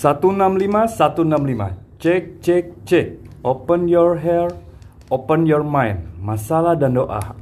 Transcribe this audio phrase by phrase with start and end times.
[0.00, 3.08] 165 165 cek cek cek.
[3.44, 4.48] Open your hair
[5.12, 6.08] open your mind.
[6.22, 7.36] Masalah dan doa.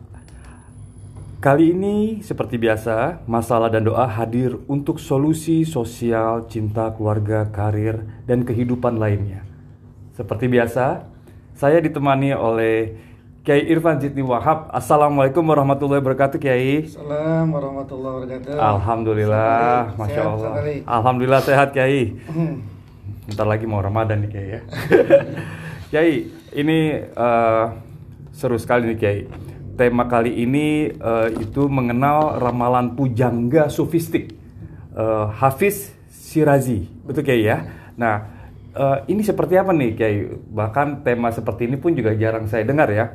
[1.39, 8.43] Kali ini seperti biasa masalah dan doa hadir untuk solusi sosial cinta keluarga karir dan
[8.43, 9.46] kehidupan lainnya.
[10.18, 11.06] Seperti biasa
[11.54, 12.98] saya ditemani oleh
[13.49, 18.52] Kiai Irfan Jitni Wahab Assalamualaikum warahmatullahi wabarakatuh Kiai Assalamualaikum warahmatullahi wabarakatuh.
[18.61, 20.51] Alhamdulillah, masya sehat, Allah.
[20.52, 20.75] sekali.
[20.84, 22.03] Alhamdulillah sehat Kiai.
[22.29, 22.61] Hmm.
[23.25, 24.61] Bentar lagi mau Ramadan nih Kiai ya.
[25.97, 26.29] Kiai,
[26.61, 27.65] ini eh,
[28.37, 29.20] seru sekali nih Kiai.
[29.80, 34.37] Tema kali ini eh, itu mengenal ramalan pujangga sufistik
[34.92, 37.65] eh, Hafiz Sirazi, betul Kiai ya.
[37.97, 38.28] Nah,
[38.77, 40.37] eh, ini seperti apa nih Kiai?
[40.37, 43.09] Bahkan tema seperti ini pun juga jarang saya dengar ya.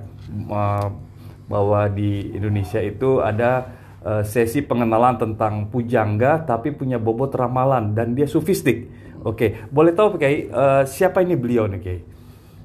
[1.48, 3.70] Bahwa di Indonesia itu ada
[4.02, 8.90] eh, sesi pengenalan tentang pujangga tapi punya bobot ramalan dan dia sufistik.
[9.24, 12.00] Oke, boleh tahu Kiai eh, siapa ini beliau nih Kiai?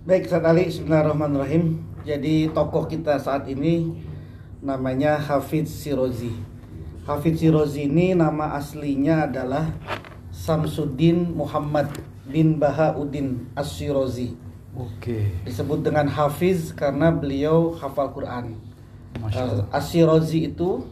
[0.08, 1.84] Baik, Ustaz Ali, Bismillahirrahmanirrahim.
[2.08, 3.92] Jadi tokoh kita saat ini
[4.64, 6.32] namanya Hafidz Sirozi.
[7.04, 9.68] Hafidz Sirozi ini nama aslinya adalah
[10.32, 11.92] Samsuddin Muhammad
[12.24, 14.47] bin Bahauddin As-Sirozi.
[14.78, 18.54] Oke, Disebut dengan Hafiz karena beliau hafal Quran.
[19.18, 20.86] Uh, As-Sirazi itu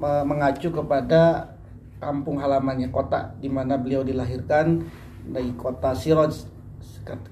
[0.00, 1.52] me- mengacu kepada
[2.00, 4.88] kampung halamannya kota di mana beliau dilahirkan
[5.28, 6.32] dari kota Siroj.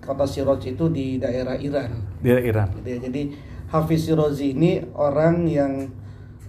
[0.04, 1.96] Kota Siroj itu di daerah Iran.
[2.20, 2.68] dia Iran.
[2.76, 2.98] Gitu ya.
[3.08, 3.22] Jadi
[3.72, 5.88] Hafiz Sirazi ini orang yang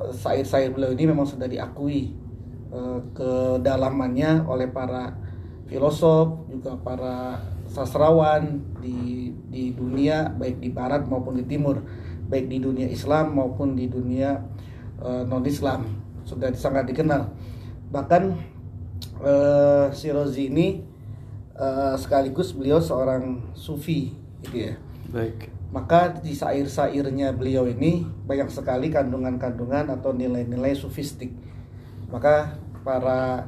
[0.00, 2.16] eh, sair-sair beliau ini memang sudah diakui
[2.72, 5.14] eh, kedalamannya oleh para
[5.66, 11.82] filosof juga para sastrawan di di dunia baik di barat maupun di timur
[12.30, 14.38] baik di dunia Islam maupun di dunia
[15.26, 17.30] non Islam sudah sangat dikenal.
[17.94, 18.22] Bahkan
[19.22, 20.82] eh, si Rozi ini
[21.54, 24.12] eh, sekaligus beliau seorang sufi
[24.42, 24.74] gitu ya.
[25.06, 25.54] Baik.
[25.70, 31.30] maka di sair-sairnya beliau ini banyak sekali kandungan-kandungan atau nilai-nilai sufistik
[32.08, 32.54] maka
[32.86, 33.46] para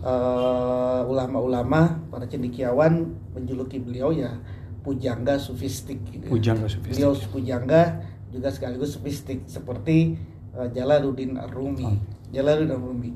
[0.00, 4.38] eh, ulama-ulama para cendekiawan menjuluki beliau ya
[4.86, 6.32] pujangga sufistik gitu ya.
[6.32, 6.94] Pujangga sufistik.
[6.94, 7.82] beliau pujangga
[8.30, 10.16] juga sekaligus sufistik seperti
[10.54, 11.96] eh, Jalaluddin Ar-Rumi Oh.
[12.30, 13.10] Jalaluddin Ar-Rumi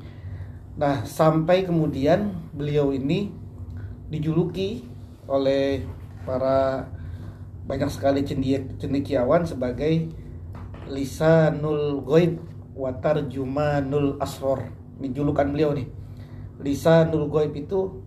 [0.73, 3.29] nah sampai kemudian beliau ini
[4.09, 4.89] dijuluki
[5.29, 5.85] oleh
[6.25, 6.89] para
[7.69, 8.25] banyak sekali
[8.77, 10.09] cendekiawan sebagai
[10.89, 12.41] lisanul goib
[12.77, 14.69] watar jumanul asror.
[15.01, 15.89] Ini julukan beliau nih.
[16.63, 18.03] Lisanul goib itu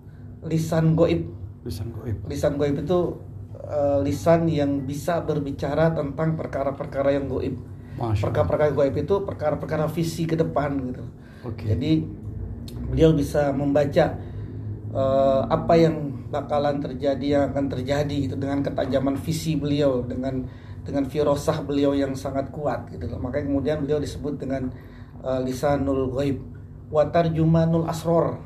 [0.46, 1.28] lisan goib.
[1.66, 2.18] Lisan goib.
[2.30, 3.00] lisan goib itu
[3.58, 7.58] eh, lisan yang bisa berbicara tentang perkara-perkara yang goib.
[7.96, 11.06] Perkara-perkara goib itu perkara-perkara visi ke depan gitu.
[11.46, 11.70] Oke.
[11.70, 12.02] jadi
[12.90, 14.18] beliau bisa membaca
[14.90, 20.50] eh, apa yang bakalan terjadi yang akan terjadi gitu dengan ketajaman visi beliau dengan
[20.86, 23.18] dengan firasah beliau yang sangat kuat gitu loh.
[23.18, 24.70] Makanya kemudian beliau disebut dengan
[25.26, 26.38] eh, lisanul ghaib
[26.94, 28.38] wa tarjumanul asror.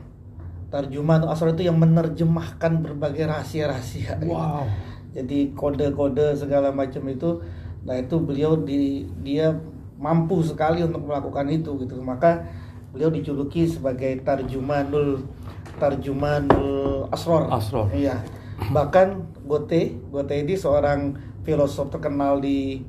[0.71, 4.23] Tarjumanul asror itu yang menerjemahkan berbagai rahasia-rahasia.
[4.23, 4.31] gitu.
[4.31, 4.65] Wow.
[5.11, 7.43] Jadi kode-kode segala macam itu
[7.79, 9.55] nah itu beliau di dia
[9.95, 11.99] mampu sekali untuk melakukan itu gitu.
[11.99, 12.47] Maka
[12.95, 15.27] beliau dijuluki sebagai tarjumanul
[15.75, 17.51] tarjumanul asror.
[17.51, 17.91] Asror.
[17.91, 18.23] Iya.
[18.71, 19.07] Bahkan
[19.47, 22.83] Goethe, Goethe ini seorang filosof terkenal di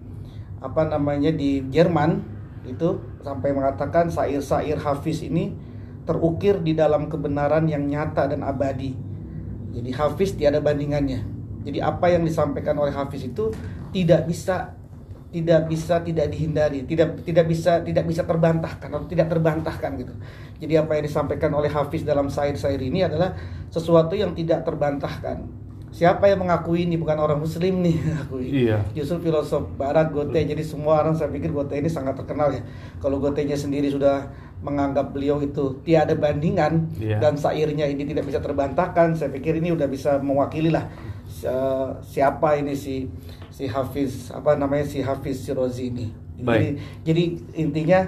[0.61, 2.21] apa namanya di Jerman
[2.69, 5.57] itu sampai mengatakan sair-sair Hafiz ini
[6.05, 8.93] terukir di dalam kebenaran yang nyata dan abadi.
[9.71, 11.23] Jadi Hafiz tiada bandingannya.
[11.65, 13.53] Jadi apa yang disampaikan oleh Hafiz itu
[13.93, 14.77] tidak bisa
[15.31, 20.15] tidak bisa tidak dihindari, tidak tidak bisa tidak bisa terbantahkan atau tidak terbantahkan gitu.
[20.59, 23.39] Jadi apa yang disampaikan oleh Hafiz dalam sair-sair ini adalah
[23.71, 25.47] sesuatu yang tidak terbantahkan.
[25.91, 28.47] Siapa yang mengakui ini bukan orang muslim nih mengakui.
[28.67, 28.79] Iya.
[28.95, 30.39] Justru filosof barat Goethe.
[30.47, 32.63] Jadi semua orang saya pikir Goethe ini sangat terkenal ya.
[33.03, 37.17] Kalau Goethe-nya sendiri sudah menganggap beliau itu tiada bandingan Iya.
[37.17, 40.85] dan sairnya ini tidak bisa terbantahkan, saya pikir ini udah bisa mewakili lah
[42.05, 43.09] siapa ini si
[43.49, 46.07] si Hafiz apa namanya si Hafiz Sirozi ini.
[46.41, 46.69] Jadi,
[47.05, 47.23] jadi
[47.57, 48.01] intinya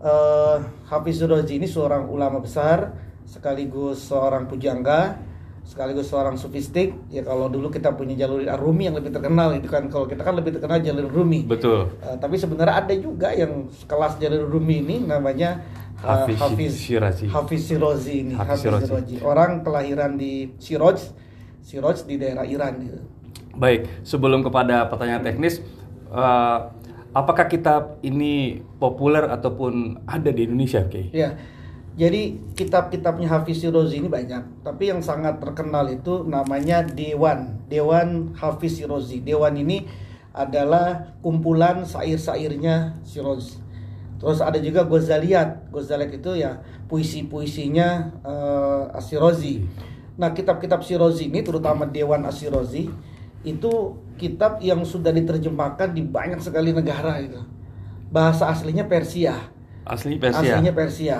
[0.00, 0.56] eh,
[0.88, 2.92] Hafiz Rozi ini seorang ulama besar,
[3.24, 5.16] sekaligus seorang pujangga,
[5.68, 6.96] sekaligus seorang sufistik.
[7.12, 10.32] Ya kalau dulu kita punya jalur Rumi yang lebih terkenal itu kan kalau kita kan
[10.40, 11.44] lebih terkenal jalur Rumi.
[11.44, 11.92] Betul.
[12.00, 15.60] Eh, tapi sebenarnya ada juga yang kelas jalur Rumi ini namanya
[16.00, 17.28] eh, Hafiz Hafiz Shirazi.
[17.28, 18.32] Hafiz Shirozi ini.
[18.32, 19.16] Hafiz Hafiz Shirazi.
[19.20, 20.96] Orang kelahiran di Shiroj,
[21.60, 23.00] Shiroj di daerah Iran gitu.
[23.60, 25.60] Baik, sebelum kepada pertanyaan teknis,
[26.08, 26.58] eh,
[27.12, 31.12] apakah kitab ini populer ataupun ada di Indonesia, Oke?
[31.12, 31.36] Ya,
[31.98, 38.78] jadi kitab-kitabnya Hafiz Shirozi ini banyak, tapi yang sangat terkenal itu namanya Dewan, Dewan Hafiz
[38.78, 39.18] Shirozi.
[39.18, 39.82] Dewan ini
[40.30, 43.58] adalah kumpulan syair-syairnya Shirozi.
[44.22, 49.66] Terus ada juga Ghazaliyat, Ghazaliyat itu ya puisi-puisinya eh Ashirozi.
[50.18, 52.86] Nah, kitab-kitab Shirozi ini terutama Dewan Ashirozi
[53.42, 53.72] itu
[54.18, 57.42] kitab yang sudah diterjemahkan di banyak sekali negara itu.
[58.10, 59.50] Bahasa aslinya Persia.
[59.82, 60.42] Asli Persia.
[60.42, 61.18] Aslinya Persia.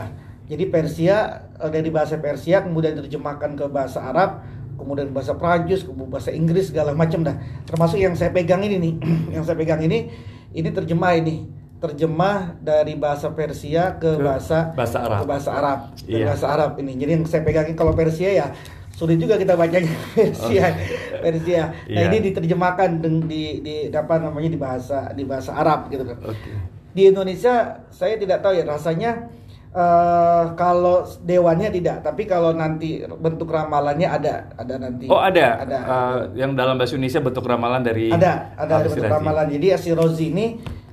[0.49, 1.17] Jadi Persia
[1.55, 4.41] eh, dari bahasa Persia kemudian diterjemahkan ke bahasa Arab,
[4.75, 7.37] kemudian bahasa Prancis, kemudian bahasa Inggris segala macam dah.
[7.65, 8.95] Termasuk yang saya pegang ini nih,
[9.35, 10.09] yang saya pegang ini
[10.51, 11.37] ini terjemah ini.
[11.79, 15.19] Terjemah dari bahasa Persia ke, bahasa bahasa Arab.
[15.23, 15.79] Ke bahasa Arab.
[15.95, 16.25] Ke Iya.
[16.27, 16.99] bahasa Arab ini.
[16.99, 18.47] Jadi yang saya pegang ini kalau Persia ya
[18.91, 19.87] sulit juga kita bacanya
[20.17, 20.75] Persia.
[21.23, 21.63] Persia.
[21.63, 21.87] Nah, Oh.
[21.87, 22.03] Iya.
[22.11, 26.51] ini diterjemahkan deng- di, di apa namanya di bahasa di bahasa Arab gitu kan Oke.
[26.91, 27.55] di Indonesia
[27.89, 29.31] saya tidak tahu ya rasanya
[29.71, 35.77] eh, kalau dewannya tidak tapi kalau nanti bentuk ramalannya ada ada nanti Oh ada, ada
[35.79, 40.47] Eh, yang dalam bahasa Indonesia bentuk ramalan dari ada ada bentuk ramalan jadi Asirozi ini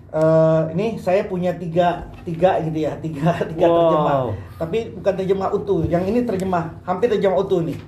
[0.09, 3.75] eh, ini saya punya tiga tiga gitu ya tiga tiga Wow.
[3.79, 4.17] terjemah
[4.55, 7.79] tapi bukan terjemah utuh yang ini terjemah hampir terjemah utuh nih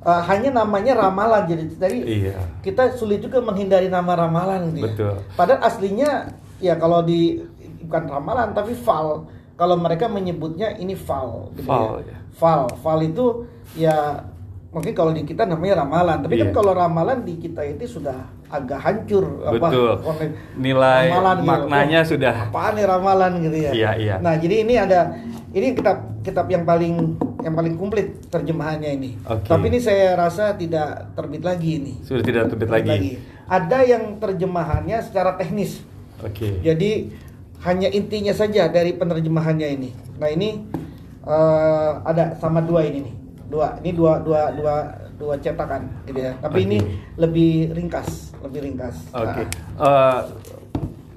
[0.00, 2.36] Eh, hanya namanya ramalan jadi jadi Iya.
[2.64, 4.84] kita sulit juga menghindari nama ramalan gitu ya.
[4.88, 5.14] Betul.
[5.36, 6.24] Padahal aslinya
[6.56, 7.36] ya kalau di
[7.84, 9.28] bukan ramalan tapi fal.
[9.60, 11.52] Kalau mereka menyebutnya ini fal.
[11.52, 12.08] gitu Fal, ya.
[12.08, 12.18] ya.
[12.32, 13.44] Fal, fal itu
[13.76, 14.24] ya
[14.70, 16.24] mungkin kalau di kita namanya ramalan.
[16.24, 16.56] Tapi kan Iya.
[16.56, 18.16] kalau ramalan di kita itu sudah
[18.48, 20.00] agak hancur Betul.
[20.00, 21.46] konek- Nilai ramalan gitu.
[21.46, 22.34] maknanya Wah, sudah.
[22.48, 23.70] Apaan nih ramalan gitu ya?
[23.70, 24.14] Iya, iya.
[24.16, 25.12] Nah jadi ini ada
[25.50, 29.10] ini kitab kitab yang paling yang paling komplit terjemahannya ini.
[29.22, 29.44] Oke.
[29.44, 33.20] Tapi ini saya rasa tidak terbit lagi ini Sudah tidak terbit lagi.
[33.44, 35.84] ada yang terjemahannya secara teknis.
[36.20, 36.60] Oke.
[36.60, 37.12] Jadi
[37.60, 39.90] hanya intinya saja dari penerjemahannya ini.
[40.16, 40.64] Nah ini
[41.24, 43.14] eh, ada sama dua ini nih.
[43.50, 43.76] Dua.
[43.82, 44.74] Ini dua dua dua
[45.20, 46.32] dua cetakan gitu ya.
[46.40, 46.66] Tapi Oke.
[46.66, 46.78] ini
[47.20, 48.96] lebih ringkas, lebih ringkas.
[49.12, 49.44] Oke.
[49.76, 49.84] Ah.
[49.84, 50.20] Eh,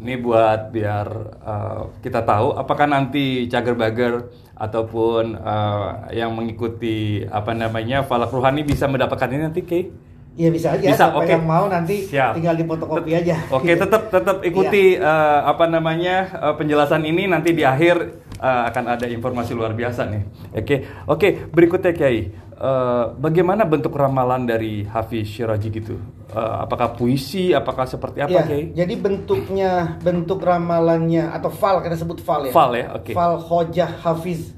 [0.04, 1.08] ini buat biar
[1.40, 4.14] eh, kita tahu apakah nanti cager bager
[4.60, 5.90] ataupun eh,
[6.20, 10.12] yang mengikuti apa namanya falak ruhani bisa mendapatkan ini nanti Kay?
[10.34, 10.88] Iya bisa aja.
[10.90, 11.30] Bisa, oke.
[11.30, 12.34] yang mau nanti Siap.
[12.34, 13.36] tinggal difotokopi Tet- aja.
[13.54, 13.86] Oke, Gitu.
[13.86, 16.16] tetap tetap ikuti eh, apa namanya
[16.50, 17.96] eh, penjelasan ini nanti di akhir
[18.34, 20.22] eh, akan ada informasi luar biasa nih.
[20.58, 20.76] Oke,
[21.06, 22.22] oke berikutnya Kiai,
[22.54, 26.00] Eh, bagaimana bentuk ramalan dari Hafiz Shirazi gitu?
[26.32, 27.52] Eh, apakah puisi?
[27.52, 28.64] Apakah seperti apa Iya, Kiai?
[28.72, 32.54] Jadi bentuknya, bentuk ramalannya atau fal kita sebut fal ya.
[32.56, 33.12] Fal ya, oke.
[33.12, 34.56] Fal hojah hafiz.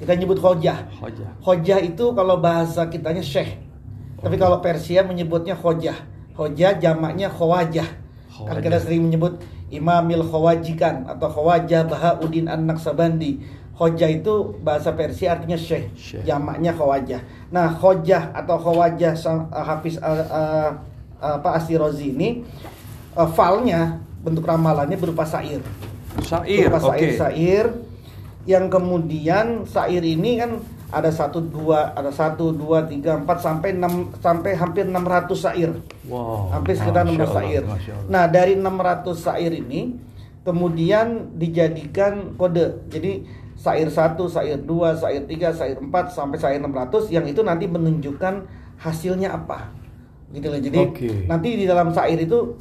[0.00, 0.88] Kita nyebut hojah.
[0.98, 1.30] Hojah.
[1.46, 3.54] Hojah itu kalau bahasa kitanya syekh.
[4.24, 5.94] Tapi kalau Persia menyebutnya hojah.
[6.34, 7.86] Hojah jamaknya khawajah.
[8.34, 8.62] Kan Khawajah.
[8.64, 9.38] kita sering menyebut
[9.70, 13.62] Imamil Khawajikan atau Khawajah Bahauddin An-Naksabandi.
[13.74, 16.22] Hojah itu bahasa Persia artinya syekh, Syekh.
[16.22, 17.18] jamaknya khawajah.
[17.50, 20.70] Nah, khojah atau khawajah uh, Hafiz uh, uh,
[21.18, 22.46] apa Asirozi ini
[23.18, 25.58] uh, falnya bentuk ramalannya berupa syair.
[26.22, 27.02] Syair, berupa oke.
[27.02, 27.66] syair-syair
[28.46, 30.62] yang kemudian syair ini kan
[30.94, 35.70] ada satu dua ada satu dua tiga empat sampai enam sampai hampir 600 syair
[36.06, 36.54] Wow.
[36.54, 37.62] hampir sekitar Masya 600 Allah, syair.
[37.66, 38.08] Masya Allah.
[38.12, 39.80] Nah, dari 600 syair ini
[40.44, 42.86] kemudian dijadikan kode.
[42.92, 43.24] Jadi
[43.56, 48.44] syair 1, syair 2, syair 3, syair 4 sampai syair 600 yang itu nanti menunjukkan
[48.76, 49.72] hasilnya apa.
[50.30, 50.60] Gitu loh.
[50.60, 51.10] Jadi Oke.
[51.24, 52.54] nanti di dalam syair itu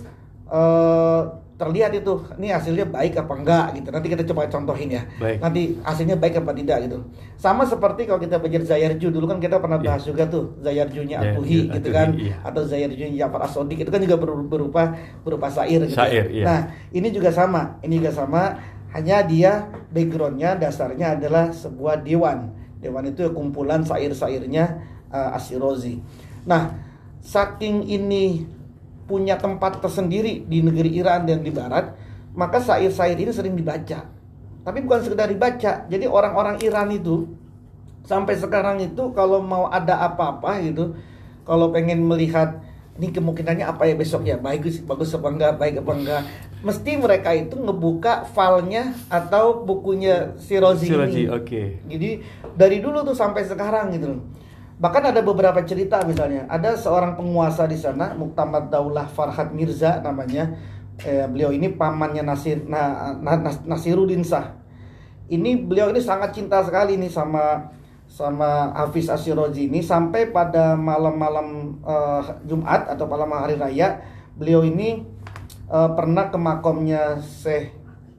[0.48, 1.22] eh,
[1.64, 3.88] terlihat itu ini hasilnya baik apa enggak gitu.
[3.96, 5.08] Nanti kita coba contohin ya.
[5.16, 5.40] Baik.
[5.40, 7.00] Nanti hasilnya baik apa tidak gitu.
[7.40, 9.88] Sama seperti kalau kita belajar Zayarju dulu kan kita pernah Iya.
[9.88, 12.36] bahas juga tuh Zayarjunya Zayarju, Abuhi gitu Atuhi, kan iya.
[12.44, 14.84] atau Zayarjunya Jafar Asodik itu kan juga ber- berupa
[15.24, 15.96] berupa syair gitu.
[15.96, 16.44] Syair, iya.
[16.44, 16.60] Nah,
[16.92, 17.80] ini juga sama.
[17.80, 18.60] Ini juga sama
[18.92, 22.52] hanya dia backgroundnya dasarnya adalah sebuah dewan.
[22.84, 24.66] Dewan itu kumpulan syair-syairnya
[25.08, 26.04] uh, Asirozi.
[26.44, 26.76] Nah,
[27.24, 28.44] saking ini
[29.06, 31.94] punya tempat tersendiri di negeri Iran dan di Barat,
[32.34, 34.08] maka syair-syair ini sering dibaca.
[34.64, 35.86] Tapi bukan sekedar dibaca.
[35.92, 37.28] Jadi orang-orang Iran itu
[38.08, 40.96] sampai sekarang itu kalau mau ada apa-apa gitu,
[41.44, 45.92] kalau pengen melihat ini kemungkinannya apa ya besok ya bagus bagus apa enggak baik apa
[45.98, 46.22] enggak
[46.62, 51.62] mesti mereka itu ngebuka filenya atau bukunya si Rozi, Si Rozi, ini oke.
[51.90, 52.10] jadi
[52.54, 54.22] dari dulu tuh sampai sekarang gitu loh
[54.78, 56.46] bahkan ada beberapa cerita misalnya.
[56.50, 60.54] Ada seorang penguasa di sana Muktamad Daulah Farhad Mirza namanya.
[61.02, 64.54] Eh, beliau ini pamannya Nasir na, na, Nas- Nasiruddin Shah.
[65.30, 67.74] Ini beliau ini sangat cinta sekali nih sama
[68.06, 69.82] sama Hafiz Asyirozi ini.
[69.82, 74.06] Sampai pada malam-malam eh, Jumat atau malam hari raya
[74.38, 75.02] beliau ini
[75.72, 77.74] eh, pernah ke makomnya Syekh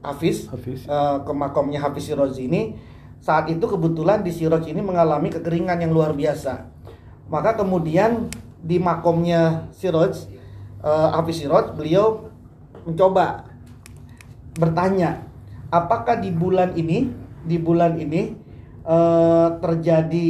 [0.04, 0.84] Hafiz, Hafiz.
[0.84, 2.74] eh, ke makomnya Hafiz Syirozi ini
[3.24, 6.68] saat itu kebetulan di Siroj ini mengalami kekeringan yang luar biasa.
[7.32, 8.28] Maka kemudian
[8.60, 10.12] di makomnya Siroj
[10.84, 12.28] eh, Hafiz Siroj beliau
[12.84, 13.48] mencoba
[14.60, 15.24] bertanya
[15.72, 17.08] apakah di bulan ini
[17.48, 18.36] di bulan ini
[18.84, 20.26] eh, terjadi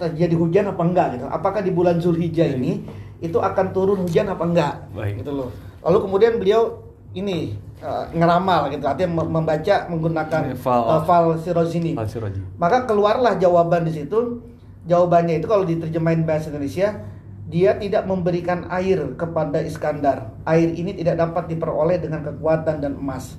[0.00, 1.06] terjadi hujan apa enggak?
[1.20, 1.26] Gitu.
[1.28, 2.80] Apakah di bulan Zulhijjah ini
[3.20, 4.74] itu akan turun hujan apa enggak?
[4.96, 5.20] Baik.
[5.20, 5.52] gitu loh.
[5.84, 6.80] Lalu kemudian beliau
[7.10, 12.40] ini eh, ngeramal gitu artinya mem- membaca menggunakan eh, fal Siroj ini Siraji.
[12.56, 14.46] maka keluarlah jawaban di situ.
[14.80, 17.04] Jawabannya itu kalau diterjemahin bahasa Indonesia,
[17.46, 20.32] dia tidak memberikan air kepada Iskandar.
[20.48, 23.36] Air ini tidak dapat diperoleh dengan kekuatan dan emas.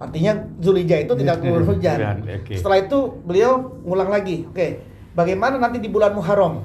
[0.00, 2.24] Artinya Zulhijjah itu tidak turun hujan.
[2.56, 4.48] Setelah itu beliau ngulang lagi.
[4.48, 4.80] Oke,
[5.12, 6.64] bagaimana nanti di bulan Muharram?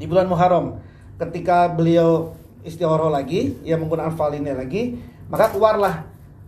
[0.00, 0.80] Di bulan Muharram,
[1.20, 2.32] ketika beliau
[2.64, 4.96] istiqoroh lagi, ia menggunakan fal ini lagi,
[5.28, 5.94] maka keluarlah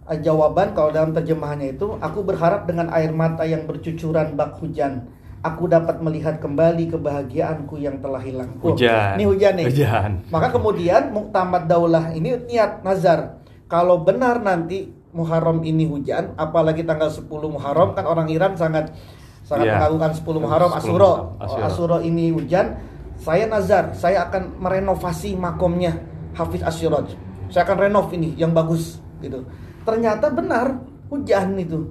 [0.08, 5.06] eh, jawaban kalau dalam terjemahannya itu, aku berharap dengan air mata yang bercucuran bak hujan,
[5.40, 8.56] aku dapat melihat kembali kebahagiaanku yang telah hilang.
[8.60, 9.16] Oh, Hujan.
[9.16, 9.66] Ini hujan nih.
[9.68, 10.10] Hujan.
[10.28, 13.40] Maka kemudian Muktamad Daulah ini niat nazar.
[13.70, 18.94] Kalau benar nanti Muharram ini hujan, apalagi tanggal 10 Muharram kan orang Iran sangat
[19.42, 19.74] sangat Iya.
[19.82, 21.12] mengagungkan 10 Muharram 10 Asuro.
[21.42, 21.66] Asyura.
[21.66, 22.78] Asuro ini hujan,
[23.18, 25.98] saya nazar, saya akan merenovasi makomnya
[26.38, 27.10] Hafiz Asyuraj.
[27.50, 29.44] Saya akan renov ini yang bagus gitu.
[29.82, 31.90] Ternyata benar hujan itu.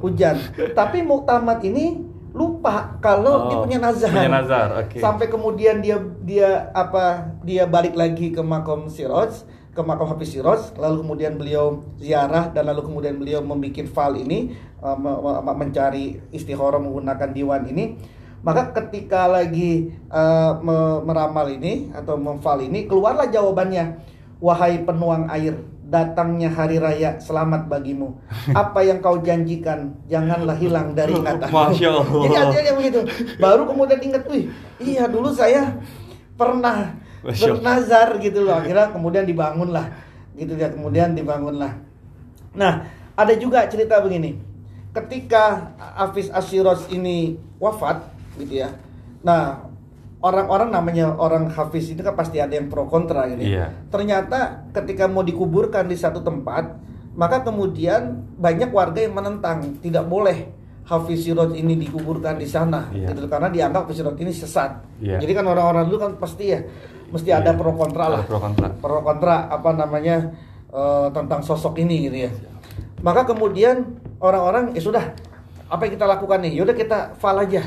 [0.00, 0.36] Hujan.
[0.72, 2.00] Tapi Muktamad ini
[2.34, 4.10] lupa kalau dia Oh, punya nazar.
[4.10, 4.98] punya nazar, oke.
[4.98, 9.30] Sampai kemudian dia dia apa dia balik lagi ke makom Siroj,
[9.70, 14.38] ke makom Hafiz Siroj, lalu kemudian beliau ziarah dan lalu kemudian beliau membuat file ini
[14.82, 17.94] uh, me- me- mencari istikharah menggunakan diwan ini.
[18.42, 24.13] Maka ketika lagi uh, me- meramal ini atau memfal ini keluarlah jawabannya.
[24.44, 25.56] Wahai penuang air,
[25.88, 28.20] datangnya hari raya selamat bagimu.
[28.52, 31.48] Apa yang kau janjikan janganlah hilang dari ingatan.
[31.54, 32.04] Masya Allah.
[32.28, 33.00] Jadi artinya begitu.
[33.40, 34.52] Baru kemudian ingat, wih,
[34.84, 35.80] iya dulu saya
[36.36, 36.92] pernah
[37.24, 38.60] bernazar gitu loh.
[38.60, 39.88] Akhirnya kemudian dibangunlah,
[40.36, 40.68] gitu ya.
[40.68, 41.80] Kemudian dibangunlah.
[42.52, 42.84] Nah,
[43.16, 44.36] ada juga cerita begini.
[44.92, 48.76] Ketika Hafiz Asyiros ini wafat, gitu ya.
[49.24, 49.72] Nah,
[50.24, 53.44] orang-orang namanya orang Hafiz itu kan pasti ada yang pro kontra gitu.
[53.44, 53.48] ya.
[53.48, 53.66] Iya.
[53.92, 54.38] Ternyata
[54.72, 56.80] ketika mau dikuburkan di satu tempat,
[57.12, 60.48] maka kemudian banyak warga yang menentang, tidak boleh
[60.84, 63.12] Hafiz Sirot ini dikuburkan di sana, Iya.
[63.12, 64.80] gitu karena dianggap Hafiz Sirot ini sesat.
[64.98, 65.20] Iya.
[65.20, 66.60] Jadi kan orang-orang dulu kan pasti ya,
[67.12, 67.60] mesti ada Iya.
[67.60, 68.66] pro kontra lah, Ada pro kontra.
[68.80, 70.16] pro kontra apa namanya
[70.74, 72.30] eh, tentang sosok ini gitu ya.
[73.04, 75.04] Maka kemudian orang-orang ya sudah
[75.68, 76.52] apa yang kita lakukan nih?
[76.58, 77.62] Yaudah kita fal aja.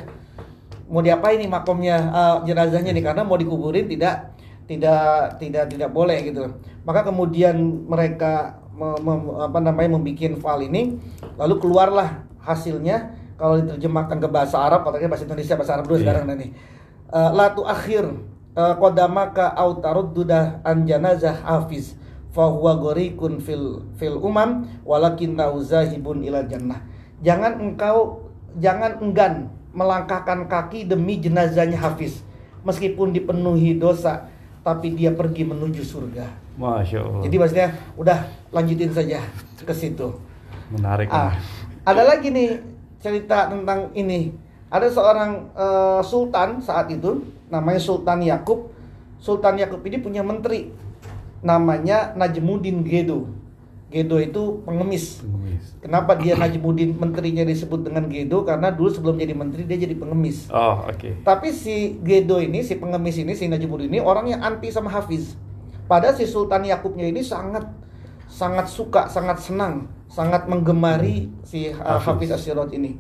[0.88, 4.32] Mau diapain nih makomnya eh, jenazahnya nih karena mau dikuburin tidak
[4.68, 6.44] tidak tidak tidak boleh gitu.
[6.84, 7.56] Maka kemudian
[7.88, 10.82] mereka me- me- apa namanya membuat file ini
[11.36, 16.04] lalu keluarlah hasilnya kalau diterjemahkan ke bahasa Arab katanya bahasa Indonesia bahasa Arab dulu Iya.
[16.08, 16.52] sekarang nih.
[17.08, 18.04] Eh, la tu akhir
[18.56, 21.96] eh, qadamaka au tarudduda an janazah hafiz
[22.32, 26.84] fahuwa gorikun fil fil umam walakinna uzahibun ila jannah.
[27.24, 32.26] Jangan engkau jangan enggan melangkahkan kaki demi jenazahnya Hafiz
[32.66, 34.26] meskipun dipenuhi dosa
[34.66, 36.26] tapi dia pergi menuju surga.
[36.58, 37.22] Masya Allah.
[37.30, 38.20] Jadi maksudnya udah
[38.50, 39.22] lanjutin saja
[39.62, 40.18] ke situ.
[40.68, 41.08] menarik.
[41.08, 41.32] Ah,
[41.88, 42.60] ada lagi nih
[43.00, 44.36] cerita tentang ini.
[44.68, 48.68] Ada seorang eh, sultan saat itu namanya Sultan Yakub.
[49.24, 50.68] Sultan Yakub ini punya menteri
[51.40, 53.32] namanya Najmuddin Gedo.
[53.88, 55.24] Gedo itu pengemis.
[55.24, 55.64] Pengemis.
[55.80, 58.44] Kenapa dia Najmuddin menterinya disebut dengan Gedo?
[58.44, 60.52] Karena dulu sebelum jadi menteri dia jadi pengemis.
[60.52, 61.24] Oh, oke.
[61.24, 65.40] Tapi si Gedo ini, si pengemis ini, si Najmuddin ini orang yang anti sama Hafiz.
[65.88, 67.64] Padahal si Sultan Yakubnya ini sangat
[68.28, 72.28] sangat suka, sangat senang, sangat menggemari si uh, Hafiz.
[72.28, 73.00] Hafiz Asyirot ini.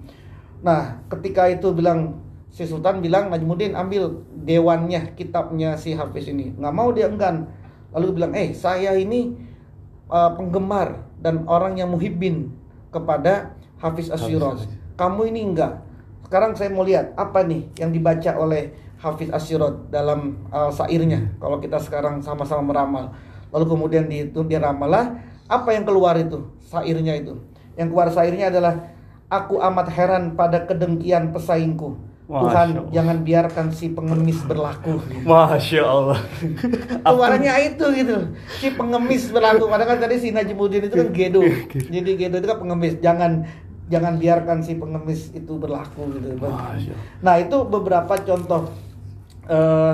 [0.63, 6.55] Nah, ketika itu bilang si Sultan bilang Najmuddin ambil dewannya, kitabnya si Hafiz ini.
[6.55, 7.51] Nggak mau dia enggan.
[7.91, 9.46] Lalu bilang, "Eh, saya ini
[10.11, 12.51] uh, penggemar dan orang yang muhibbin
[12.91, 14.63] kepada Hafiz Asyirot.
[14.63, 14.71] Hafiz.
[14.97, 15.83] Kamu ini enggak.
[16.25, 21.61] Sekarang saya mau lihat apa nih yang dibaca oleh Hafiz Asyirot dalam uh, sairnya kalau
[21.61, 23.13] kita sekarang sama-sama meramal
[23.53, 27.37] lalu kemudian di, itu dia ramalah apa yang keluar itu sairnya itu
[27.77, 28.89] yang keluar sairnya adalah
[29.29, 31.93] aku amat heran pada kedengkian pesaingku
[32.27, 32.91] Masya Tuhan Allah.
[32.91, 34.99] jangan biarkan si pengemis berlaku.
[35.23, 36.19] Masya Allah.
[37.07, 38.17] keluarannya itu gitu.
[38.59, 39.71] Si pengemis berlaku.
[39.71, 41.39] Padahal kan tadi si Najmuddin itu kan gedo.
[41.71, 42.99] Jadi gedo itu kan pengemis.
[42.99, 43.47] Jangan
[43.87, 46.35] jangan biarkan si pengemis itu berlaku gitu.
[46.35, 46.93] Masya
[47.23, 48.71] nah itu beberapa contoh
[49.47, 49.93] eh,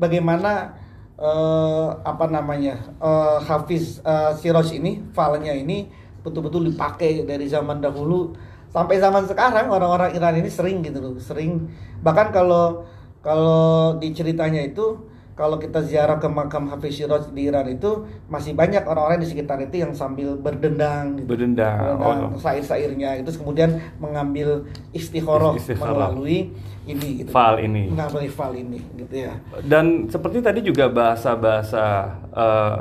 [0.00, 0.80] bagaimana
[1.20, 5.92] eh, apa namanya eh, Hafiz eh, Siroj ini filenya ini
[6.24, 8.32] betul-betul dipakai dari zaman dahulu
[8.74, 11.70] sampai zaman sekarang orang-orang Iran ini sering gitu loh sering
[12.02, 12.82] bahkan kalau
[13.22, 14.98] kalau di ceritanya itu
[15.34, 19.58] kalau kita ziarah ke makam Hafiz Siroj di Iran itu masih banyak orang-orang di sekitar
[19.66, 21.26] itu yang sambil berdendang gitu.
[21.26, 22.38] Berdendang, Berdendang oh.
[22.38, 24.62] sair-sairnya itu kemudian mengambil
[24.94, 26.54] istikharah melalui
[26.86, 27.90] ini gitu Fal ini.
[27.90, 29.34] mengambil fal ini gitu ya
[29.66, 31.84] Dan seperti tadi juga bahasa-bahasa
[32.30, 32.78] eh,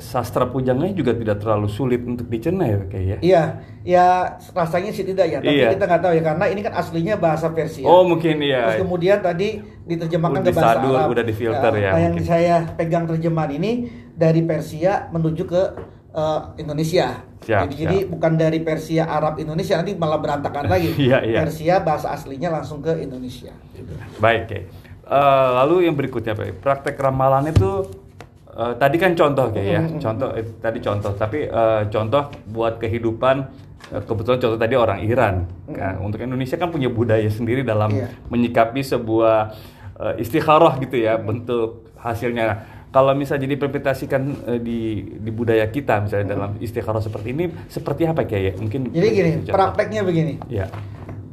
[0.00, 3.16] sastra pujanganya juga tidak terlalu sulit untuk dicerna ya kayak ya.
[3.20, 3.42] iya
[3.80, 4.06] ya
[4.50, 5.72] rasanya sih tidak ya tapi Iya.
[5.72, 8.64] kita nggak tahu ya karena ini kan aslinya bahasa Persia Oh mungkin iya.
[8.66, 9.48] Terus kemudian tadi
[9.84, 11.10] diterjemahkan Udah ke bahasa disadur, Arab.
[11.10, 12.26] udah difilter ya, Nah, yang mungkin.
[12.26, 13.70] saya pegang terjemahan ini
[14.12, 15.62] dari Persia menuju ke
[16.10, 17.22] eh, Indonesia.
[17.40, 18.10] Siap, jadi, jadi siap.
[18.10, 20.92] bukan dari Persia Arab Indonesia nanti malah berantakan lagi.
[21.00, 21.38] Iya, iya.
[21.40, 23.52] Persia bahasa aslinya langsung ke Indonesia.
[24.16, 24.62] Baik, Kay.
[25.02, 26.60] Eh, lalu yang berikutnya, Pak.
[26.60, 27.88] Praktek ramalan itu
[28.60, 29.82] eh, tadi kan contoh, Kay ya.
[29.96, 33.36] Contoh eh, tadi contoh, tapi eh, contoh buat kehidupan
[33.88, 35.34] eh, kebetulan contoh tadi orang Iran.
[35.66, 38.06] Nah, untuk Indonesia kan punya budaya sendiri dalam Iya.
[38.28, 39.56] menyikapi sebuah
[39.96, 42.46] eh, istikharah gitu ya, bentuk hasilnya.
[42.90, 44.80] Kalau misalnya diinterpretasikan eh, di
[45.16, 48.42] di budaya kita misalnya dalam istikharah seperti ini seperti apa Kay?
[48.42, 48.52] ya?
[48.54, 49.54] Mungkin Jadi gini, contoh.
[49.54, 50.34] prakteknya begini.
[50.46, 50.66] Ya.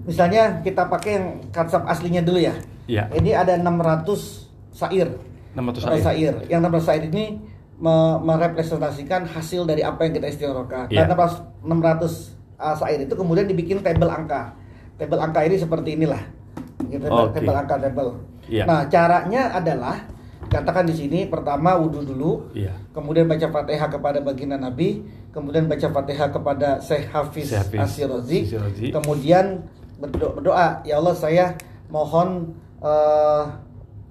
[0.05, 2.55] Misalnya kita pakai yang konsep aslinya dulu ya.
[2.87, 3.11] Iya.
[3.11, 5.09] Ini ada 600 sair.
[5.57, 6.33] 600 Ada sair.
[6.45, 7.25] Yang 600 sair ini
[7.81, 10.93] me- merepresentasikan hasil dari apa yang kita istikharahkan.
[10.93, 11.09] Iya.
[11.09, 14.53] Dan 600, 600 uh, sair itu kemudian dibikin tabel angka.
[15.01, 16.21] Tabel angka ini seperti inilah.
[16.85, 17.41] Tabel, Oke.
[17.41, 18.07] tabel angka tabel.
[18.47, 18.63] Iya.
[18.69, 19.97] Nah, caranya adalah
[20.47, 22.31] katakan di sini pertama wudhu dulu.
[22.53, 22.73] Iya.
[22.95, 25.03] Kemudian baca Fatihah kepada baginda Nabi,
[25.35, 29.67] kemudian baca Fatihah kepada Syekh Hafiz, Syekh Hafiz kemudian
[29.97, 31.45] berdoa, berdoa, ya Allah saya
[31.89, 33.43] mohon eh,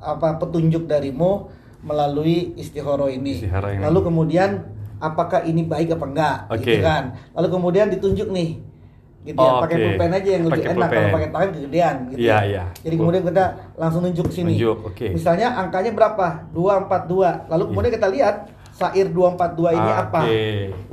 [0.07, 1.51] apa petunjuk darimu
[1.83, 3.43] melalui istihoro ini.
[3.43, 3.83] Istihara ini.
[3.83, 4.51] Lalu kemudian
[5.03, 6.63] apakah ini baik apa enggak, Oke.
[6.63, 7.19] gitu kan?
[7.35, 8.49] Lalu kemudian ditunjuk nih,
[9.27, 9.85] gitu ya, Oh, pakai oke.
[9.85, 12.19] pulpen aja yang lebih Pakai enak kalau pakai tangan kegedean, gitu.
[12.23, 12.39] Iya, ya.
[12.47, 12.65] iya.
[12.81, 13.45] Jadi kemudian kita
[13.77, 14.55] langsung nunjuk sini.
[14.57, 15.07] Nunjuk, oke.
[15.13, 16.27] Misalnya angkanya berapa?
[16.55, 17.51] 242.
[17.51, 18.37] Lalu kemudian kita lihat
[18.73, 20.03] sair 242 ini Oke.
[20.09, 20.21] apa?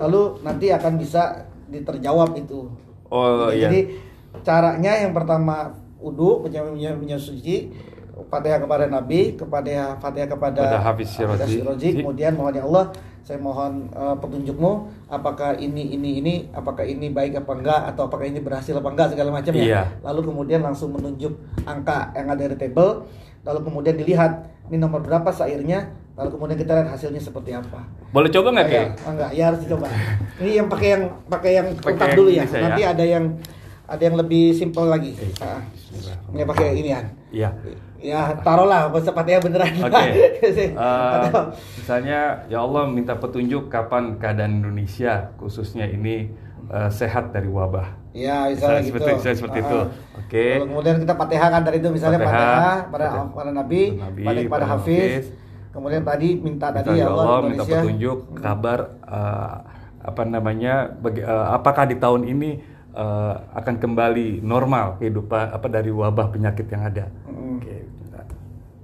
[0.07, 2.69] Lalu nanti akan bisa diterjawab itu.
[3.07, 3.59] Oh, Gitu.
[3.59, 3.67] iya.
[3.69, 3.79] Jadi
[4.41, 7.71] caranya yang pertama wudhu punya suci
[8.13, 11.09] Fatihah kepada Nabi, kepada Fatihah kepada Kepada Hafiz.
[11.17, 11.89] Syirazi.
[11.97, 12.93] kemudian mohon ya Allah,
[13.25, 14.71] saya mohon eh, petunjukmu
[15.09, 19.17] apakah ini ini ini apakah ini baik apa enggak atau apakah ini berhasil apa enggak
[19.17, 19.63] segala macam ya.
[19.63, 19.81] Iya.
[20.05, 21.33] Lalu kemudian langsung menunjuk
[21.65, 23.09] angka yang ada di table,
[23.41, 27.81] lalu kemudian dilihat ini nomor berapa sairnya, lalu kemudian kita lihat hasilnya seperti apa.
[28.13, 28.67] Boleh coba nggak?
[28.69, 29.87] Ya, enggak, ya harus dicoba.
[30.43, 32.43] Ini yang pakai yang pakai yang yang dulu ya.
[32.45, 32.93] saya, Nanti ya.
[32.93, 33.25] ada yang
[33.87, 35.15] ada yang lebih simpel lagi.
[35.15, 35.31] Oke.
[35.39, 36.35] Ah, Bismillahirrahmanirrahim.
[36.35, 37.01] Ini pakai ini ya.
[37.33, 37.49] Iya.
[38.03, 39.71] Ya taruhlah Fatihah beneran.
[39.79, 40.03] Oke.
[40.43, 46.27] Eh, Atau- misalnya, ya Allah minta petunjuk kapan keadaan Indonesia khususnya ini
[46.67, 47.95] eh, sehat dari wabah.
[48.11, 48.87] Ya, misalnya Misalnya gitu.
[48.91, 49.79] seperti- misalnya seperti itu.
[49.79, 49.87] Ah.
[50.19, 50.45] Oke.
[50.53, 54.65] Lalu kemudian kita Fatihah kan dari itu misalnya Fatihah, pada pada Nabi, Nabi, pada pada
[54.67, 54.99] Hafiz.
[54.99, 55.25] Hafiz.
[55.73, 57.79] Kemudian tadi minta Minta tadi ya Allah, minta Indonesia.
[57.81, 59.55] petunjuk, kabar eh,
[60.03, 62.51] apa namanya, bagi- eh, apakah di tahun ini
[62.93, 67.09] eh, akan kembali normal kehidupan apa dari wabah penyakit yang ada.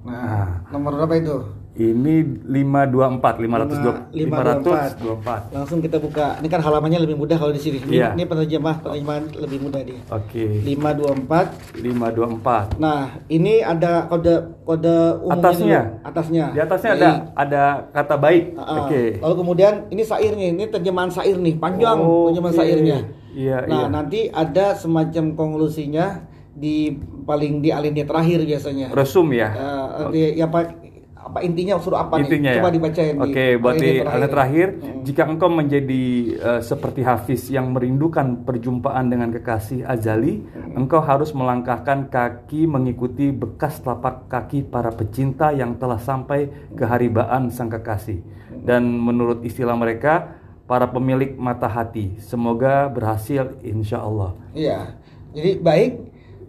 [0.09, 1.37] Nah, nomor berapa itu?
[1.79, 4.11] Ini 524, 524.
[4.11, 5.55] 524.
[5.55, 6.35] Langsung kita buka.
[6.43, 7.79] Ini kan halamannya lebih mudah kalau di sini.
[7.79, 8.07] Ini, Iya.
[8.19, 10.01] ini penerjemah penerjemahan lebih mudah dia.
[10.11, 10.59] Oke.
[10.67, 11.55] 524.
[11.79, 12.75] 524.
[12.83, 15.81] Nah, ini ada kode kode umumnya Atasnya?
[15.87, 16.07] dulu.
[16.09, 16.45] Atasnya.
[16.51, 17.63] Di atasnya ada ada
[17.95, 18.43] kata baik.
[18.59, 18.83] Ah.
[18.83, 19.01] Oke.
[19.23, 22.35] Lalu kemudian ini sairnya, ini terjemahan sair nih, panjang Oke.
[22.35, 22.97] terjemahan sairnya.
[23.29, 23.87] Iya, nah, iya.
[23.87, 26.91] nanti ada semacam konklusinya di
[27.23, 28.89] paling di alinea terakhir biasanya.
[28.91, 29.49] Resum ya.
[29.51, 30.75] Eh, di- ya apa
[31.19, 32.57] apa intinya suruh apa Intinya nih?
[32.57, 32.61] ya.
[32.63, 35.01] Coba dibacain di Oke, buat di alinea alinea terakhir, Hmm.
[35.03, 40.79] jika engkau menjadi eh, seperti Hafiz yang merindukan perjumpaan dengan kekasih azali, Hmm.
[40.79, 47.69] engkau harus melangkahkan kaki mengikuti bekas telapak kaki para pecinta yang telah sampai keharibaan sang
[47.69, 48.23] kekasih.
[48.23, 48.65] Hmm.
[48.65, 50.33] Dan menurut istilah mereka,
[50.65, 52.15] para pemilik mata hati.
[52.17, 54.33] Semoga berhasil insya Allah.
[54.53, 54.97] Iya.
[55.29, 55.91] Jadi baik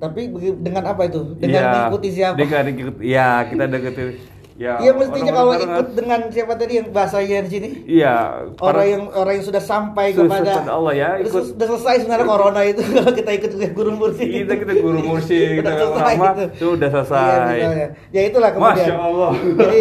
[0.00, 0.20] Tapi
[0.58, 1.36] dengan apa itu?
[1.36, 2.36] Dengan Iya, mengikuti siapa?
[2.36, 4.10] Dengan ikut- ya kita deketin.
[4.56, 7.68] Ya, Iya mestinya kalau ikut dengan siapa tadi yang bahasanya di sini?
[7.86, 11.94] Iya, Orang yang orang yang sudah sampai Sudah kepada Allah ya, Udah, ikut- sudah selesai
[11.98, 14.24] sebenarnya corona itu kalau kita ikut ke guru mursi.
[14.36, 16.44] kita kita guru mursi kita Udah selesai lama gitu.
[16.58, 17.48] sudah Iya, selesai.
[17.50, 17.88] misalnya.
[18.10, 18.76] ya itulah kemudian.
[18.84, 19.32] Masya Allah.
[19.64, 19.80] Jadi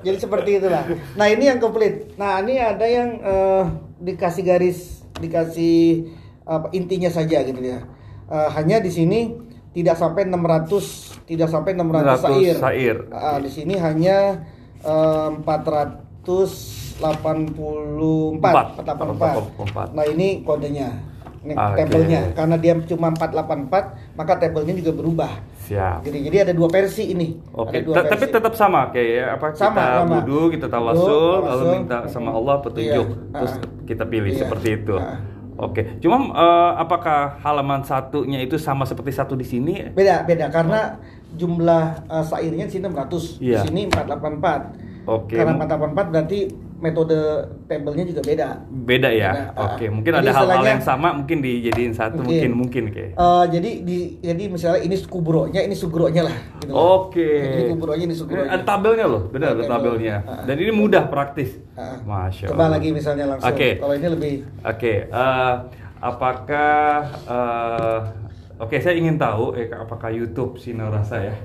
[0.00, 0.82] jadi seperti itulah.
[1.12, 1.94] Nah ini yang komplit.
[2.14, 3.62] Nah ini ada yang eh,
[4.00, 4.78] dikasih garis,
[5.18, 6.06] dikasih
[6.44, 7.82] apa, intinya saja gitu ya.
[8.26, 12.54] Eh, hanya di sini tidak sampai 600 tidak sampai 600 600 sair.
[12.56, 12.96] sair.
[13.08, 14.42] Ah, di sini hanya
[14.80, 18.76] eh, 484 484.
[18.76, 19.94] 484.
[19.94, 20.90] Nah ini kodenya.
[21.40, 21.72] Ini Oke.
[21.80, 25.32] tabelnya karena dia cuma 484 maka tabelnya juga berubah.
[25.64, 26.04] Siap.
[26.04, 27.32] Jadi jadi ada dua versi ini.
[27.54, 30.14] Oke, Te- tapi tetap sama kayak ya, apa Sama, kita sama.
[30.18, 33.32] wudhu, kita tawasul, lalu minta sama Allah petunjuk, Iya.
[33.32, 33.64] terus Ah.
[33.86, 34.40] kita pilih Iya.
[34.44, 34.94] seperti itu.
[34.98, 35.16] Ah.
[35.60, 39.92] Oke, cuma eh, apakah halaman satunya itu sama seperti satu di sini?
[39.92, 40.96] Beda beda karena
[41.36, 43.62] jumlah uh, sairnya di sini 600, Iya.
[43.62, 45.06] di sini 484.
[45.06, 45.36] Oke.
[45.36, 46.38] Karena 484 berarti
[46.80, 47.16] metode
[47.64, 48.48] tabelnya juga beda.
[48.66, 49.30] Beda ya.
[49.30, 49.64] Beda, ah.
[49.70, 52.50] Oke, mungkin Jadi ada hal-hal yang sama mungkin dijadiin satu, Mungkin.
[52.50, 53.12] mungkin mungkin kayak.
[53.14, 56.36] Eh, jadi di jadi misalnya ini kubronya, ini sugro-nya lah.
[56.58, 56.72] gitu.
[56.72, 57.28] Oke.
[57.28, 58.50] Ini kubronya, ini Ini sugro-nya.
[58.50, 59.92] Ada tabelnya loh, benar ada Ada tabel.
[59.94, 60.16] tabelnya.
[60.24, 60.42] Ah.
[60.42, 61.60] Dan ini mudah praktis.
[61.72, 62.00] Ah.
[62.00, 62.80] Masya Coba Allah.
[62.80, 63.52] lagi misalnya langsung.
[63.52, 63.68] Oke.
[63.76, 65.54] Kalau ini lebih Oke, eh,
[66.00, 66.80] apakah
[67.28, 67.98] eh,
[68.56, 71.36] oke saya ingin tahu eh, apakah YouTube Sinar Rasa ya?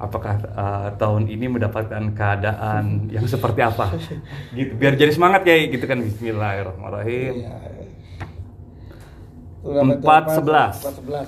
[0.00, 3.92] Apakah eh, tahun ini mendapatkan keadaan yang seperti apa?
[4.56, 7.32] Gitu, biar jadi semangat ya gitu kan Bismillahirrahmanirrahim.
[7.44, 7.52] Iya.
[9.60, 10.74] Sudah Empat sebelas.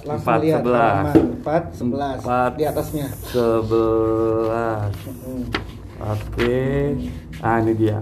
[0.08, 1.04] Empat sebelas.
[1.12, 2.18] Empat sebelas.
[2.24, 3.06] Empat Di atasnya.
[3.28, 4.92] Sebelas.
[6.00, 6.64] Oke.
[7.44, 8.00] Ah ini dia.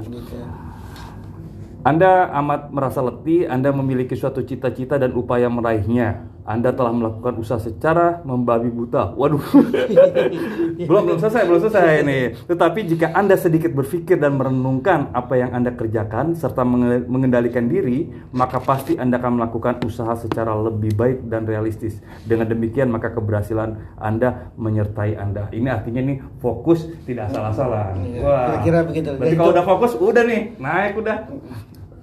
[1.82, 6.29] Anda amat merasa letih, Anda memiliki suatu cita-cita dan upaya meraihnya.
[6.50, 9.14] Anda telah melakukan usaha secara membabi buta.
[9.14, 9.38] Waduh.
[10.90, 12.18] belum belum selesai, belum selesai ini.
[12.50, 18.10] Tetapi jika Anda sedikit berpikir dan merenungkan apa yang Anda kerjakan serta menge- mengendalikan diri,
[18.34, 22.02] maka pasti Anda akan melakukan usaha secara lebih baik dan realistis.
[22.26, 25.54] Dengan demikian maka keberhasilan Anda menyertai Anda.
[25.54, 27.94] Ini artinya nih fokus tidak salah-salah.
[27.94, 28.58] Iya, Wah.
[28.58, 29.08] kira-kira begitu.
[29.14, 31.16] Berarti Jadi kalau udah fokus udah nih, naik udah.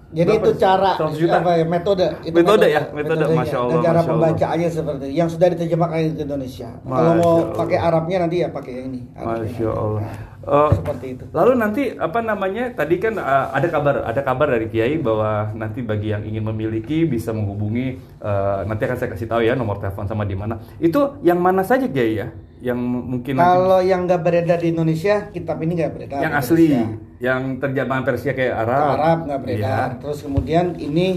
[0.07, 0.47] Jadi Berapa?
[0.47, 1.35] itu cara 100 juta?
[1.37, 3.37] apa ya metode itu Metode ya, metode, metodenya.
[3.37, 4.07] Masya Allah, dan cara Masya Allah.
[4.07, 5.15] pembacaannya seperti itu.
[5.15, 6.69] yang sudah diterjemahkan ke Indonesia.
[6.79, 7.57] Kalau Masya mau Allah.
[7.59, 9.01] pakai Arabnya nanti ya pakai yang ini.
[9.13, 9.43] Arabnya.
[9.43, 10.03] Masya Allah.
[10.47, 11.23] Eh, Seperti itu.
[11.35, 12.71] Lalu nanti apa namanya?
[12.71, 17.03] Tadi kan eh, ada kabar, ada kabar dari Kiai bahwa nanti bagi yang ingin memiliki
[17.03, 17.99] bisa menghubungi.
[18.17, 20.55] eh, nanti akan saya kasih tahu ya nomor telepon sama di mana.
[20.77, 22.27] Itu yang mana saja Kiai ya?
[22.57, 26.19] Yang mungkin nanti Kalau yang nggak beredar di Indonesia, kitab ini nggak beredar.
[26.23, 26.97] yang asli, Indonesia.
[27.19, 28.87] yang terjemahan Persia kayak Ke Arab.
[28.95, 29.87] Arab nggak beredar.
[29.93, 29.99] Iya.
[29.99, 31.07] Terus kemudian ini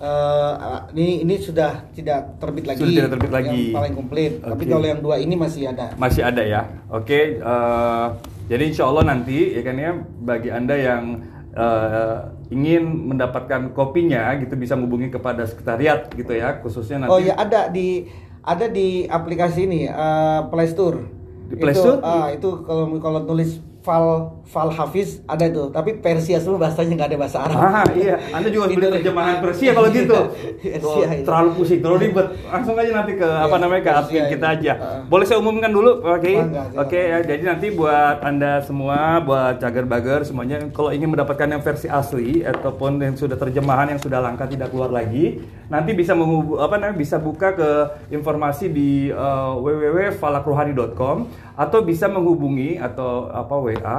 [0.00, 0.52] eh,
[0.96, 2.78] ini ini sudah tidak terbit lagi.
[2.80, 3.62] Sudah tidak terbit lagi.
[3.70, 4.32] Yang paling komplit.
[4.40, 4.72] Tapi Oke.
[4.72, 5.92] kalau yang dua ini masih ada.
[5.96, 6.62] Masih ada ya.
[6.92, 8.06] Oke, eh,
[8.46, 11.24] jadi insya Allah nanti ya kan ya bagi anda yang
[11.56, 12.16] eh,
[12.52, 17.12] ingin mendapatkan kopinya gitu bisa menghubungi kepada sekretariat gitu ya khususnya nanti.
[17.12, 18.06] Oh ya ada di
[18.46, 20.98] ada di aplikasi ini eh, Play Store.
[21.46, 26.42] Di Play Itu, ah, itu kalau kalau tulis fal fal hafiz ada itu, tapi Persia
[26.42, 27.54] semua bahasanya nggak ada bahasa Arab.
[27.56, 30.18] Ah iya, Anda juga beli terjemahan Persia kalau gitu.
[30.58, 31.22] Persia Oh, itu.
[31.22, 32.26] terlalu pusing, terlalu ribet.
[32.50, 34.72] Langsung aja nanti ke apa Iya, namanya ke Persia admin kita aja.
[34.74, 34.98] Ah.
[35.06, 36.34] Boleh saya umumkan dulu, Oke?
[36.34, 36.68] Silakan.
[36.82, 41.86] Oke ya, jadi nanti buat Anda semua, buat cagar-bagar semuanya kalau ingin mendapatkan yang versi
[41.86, 46.74] asli ataupun yang sudah terjemahan yang sudah langka tidak keluar lagi, nanti bisa menghubung apa
[46.74, 47.70] namanya bisa buka ke
[48.10, 51.16] informasi di uh, www.falakrohani.com
[51.56, 53.98] atau bisa menghubungi atau apa WA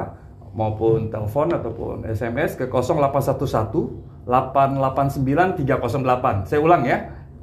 [0.57, 6.49] maupun telepon ataupun SMS ke 0811 889 308.
[6.49, 6.97] Saya ulang ya.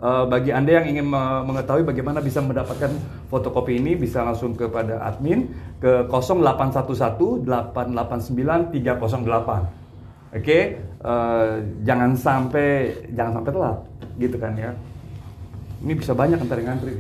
[0.05, 2.91] Eh, bagi Anda yang ingin me- mengetahui bagaimana bisa mendapatkan
[3.31, 5.49] fotokopi ini bisa langsung kepada admin
[5.81, 9.65] ke 0811 889 308.
[10.35, 11.53] Oke, eh,
[11.87, 13.79] jangan sampai jangan sampai telat
[14.19, 14.75] gitu kan ya.
[15.85, 16.95] Ini bisa banyak yang ngantri.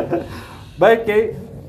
[0.82, 1.22] Baik, Kay.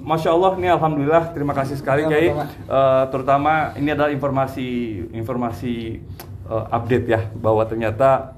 [0.09, 2.33] Masya Allah, ini Alhamdulillah, terima kasih sekali, Kiai.
[2.33, 4.67] Eh, terutama ini adalah informasi
[5.13, 6.01] informasi
[6.49, 8.33] eh, update ya, bahwa ternyata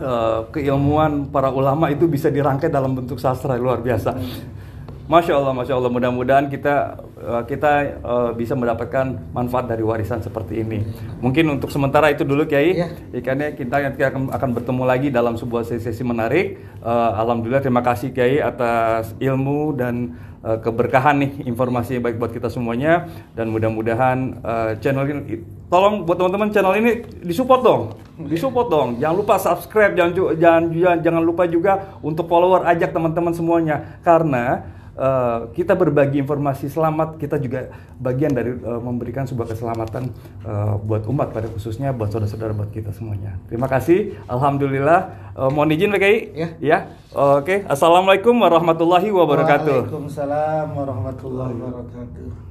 [0.00, 4.16] eh, keilmuan para ulama itu bisa dirangkai dalam bentuk sastra luar biasa.
[5.02, 5.92] Masya Allah, masya Allah.
[5.92, 10.80] Mudah-mudahan kita eh, kita eh, bisa mendapatkan manfaat dari warisan seperti ini.
[11.20, 12.72] Mungkin untuk sementara itu dulu, Kiai.
[12.72, 12.88] Iya.
[13.12, 16.56] Ikannya kita nanti akan, akan bertemu lagi dalam sebuah sesi menarik.
[16.80, 22.52] Eh, Alhamdulillah terima kasih Kiai atas ilmu dan eh, keberkahan nih informasi baik buat kita
[22.52, 27.82] semuanya dan mudah-mudahan eh, channel ini tolong buat teman-teman channel ini disupport dong.
[28.28, 28.88] Disupport dong.
[29.00, 30.62] Jangan lupa subscribe, jangan jangan,
[31.00, 34.60] jangan lupa juga untuk follower ajak teman-teman semuanya karena
[34.96, 40.10] eh, kita berbagi informasi selamat, kita juga bagian dari eh, memberikan sebuah keselamatan
[40.44, 43.38] eh, buat umat pada khususnya buat saudara-saudara buat kita semuanya.
[43.46, 44.16] Terima kasih.
[44.26, 45.32] Alhamdulillah.
[45.38, 46.18] Eh, mohon izin PKI.
[46.34, 46.48] Ya.
[46.58, 46.78] Ya.
[47.12, 47.64] Oke.
[47.68, 49.88] Assalamualaikum warahmatullahi wabarakatuh.
[49.88, 52.50] Waalaikumsalam warahmatullahi wabarakatuh.